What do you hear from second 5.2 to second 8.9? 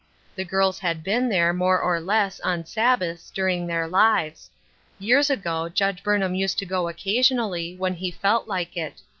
ago Judge Burnham used to go occasionally, when he felt like